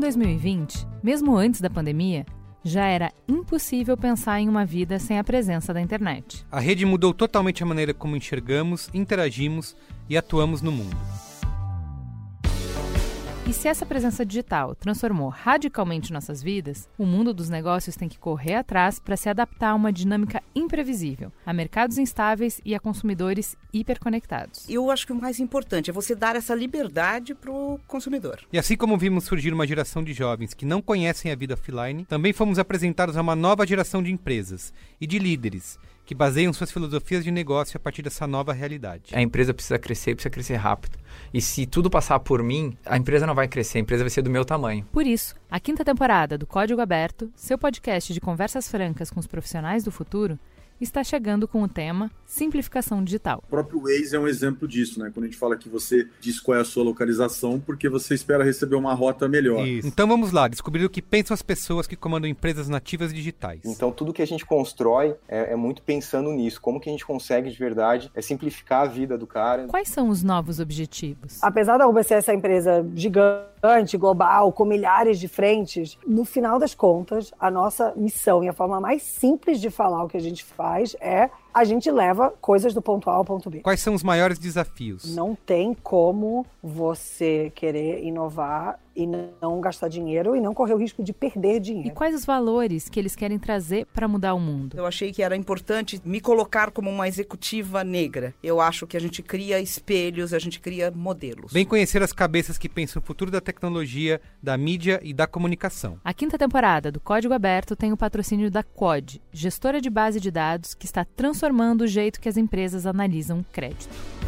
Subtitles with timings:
[0.00, 2.24] Em 2020, mesmo antes da pandemia,
[2.64, 6.42] já era impossível pensar em uma vida sem a presença da internet.
[6.50, 9.76] A rede mudou totalmente a maneira como enxergamos, interagimos
[10.08, 10.96] e atuamos no mundo.
[13.50, 18.16] E se essa presença digital transformou radicalmente nossas vidas, o mundo dos negócios tem que
[18.16, 23.56] correr atrás para se adaptar a uma dinâmica imprevisível, a mercados instáveis e a consumidores
[23.72, 24.68] hiperconectados.
[24.68, 28.38] Eu acho que o mais importante é você dar essa liberdade para o consumidor.
[28.52, 32.04] E assim como vimos surgir uma geração de jovens que não conhecem a vida offline,
[32.04, 35.76] também fomos apresentados a uma nova geração de empresas e de líderes
[36.10, 39.14] que baseiam suas filosofias de negócio a partir dessa nova realidade.
[39.14, 40.98] A empresa precisa crescer, precisa crescer rápido.
[41.32, 44.22] E se tudo passar por mim, a empresa não vai crescer, a empresa vai ser
[44.22, 44.84] do meu tamanho.
[44.90, 49.28] Por isso, a quinta temporada do Código Aberto, seu podcast de conversas francas com os
[49.28, 50.36] profissionais do futuro,
[50.84, 53.42] está chegando com o tema Simplificação Digital.
[53.46, 55.10] O próprio Waze é um exemplo disso, né?
[55.12, 58.44] Quando a gente fala que você diz qual é a sua localização, porque você espera
[58.44, 59.66] receber uma rota melhor.
[59.66, 59.88] Isso.
[59.88, 63.60] Então vamos lá, descobrir o que pensam as pessoas que comandam empresas nativas digitais.
[63.64, 67.06] Então tudo que a gente constrói é, é muito pensando nisso, como que a gente
[67.06, 69.66] consegue de verdade é simplificar a vida do cara.
[69.66, 71.42] Quais são os novos objetivos?
[71.42, 76.74] Apesar da UBC ser essa empresa gigante, global, com milhares de frentes, no final das
[76.74, 80.42] contas, a nossa missão e a forma mais simples de falar o que a gente
[80.42, 80.69] faz
[81.00, 83.60] é a gente leva coisas do ponto A ao ponto B.
[83.60, 85.14] Quais são os maiores desafios?
[85.14, 91.02] Não tem como você querer inovar e não gastar dinheiro e não correr o risco
[91.02, 91.88] de perder dinheiro.
[91.88, 94.76] E quais os valores que eles querem trazer para mudar o mundo?
[94.76, 98.34] Eu achei que era importante me colocar como uma executiva negra.
[98.42, 101.52] Eu acho que a gente cria espelhos, a gente cria modelos.
[101.52, 105.98] Vem conhecer as cabeças que pensam o futuro da tecnologia, da mídia e da comunicação.
[106.04, 110.30] A quinta temporada do Código Aberto tem o patrocínio da COD, gestora de base de
[110.30, 111.04] dados que está
[111.40, 114.19] transformando o jeito que as empresas analisam crédito.